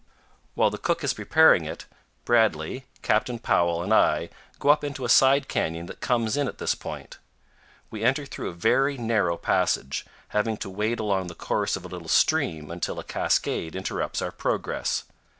While 0.55 0.71
the 0.71 0.79
cook 0.79 1.03
is 1.03 1.13
preparing 1.13 1.63
it, 1.65 1.85
Bradley, 2.25 2.87
Captain 3.03 3.37
Powell, 3.37 3.83
and 3.83 3.93
I 3.93 4.31
go 4.57 4.69
up 4.69 4.83
into 4.83 5.05
a 5.05 5.09
side 5.09 5.47
canyon 5.47 5.85
that 5.85 6.01
comes 6.01 6.35
in 6.35 6.47
at 6.47 6.57
this 6.57 6.73
point. 6.73 7.19
We 7.91 8.03
enter 8.03 8.25
through 8.25 8.49
a 8.49 8.53
very 8.53 8.97
narrow 8.97 9.37
passage, 9.37 10.03
having 10.29 10.57
to 10.57 10.71
wade 10.71 10.99
along 10.99 11.27
the 11.27 11.35
course 11.35 11.75
of 11.75 11.85
a 11.85 11.89
little 11.89 12.07
stream 12.07 12.71
until 12.71 12.97
a 12.97 13.03
cascade 13.03 13.75
interrupts 13.75 14.23
our 14.23 14.31
progress. 14.31 15.03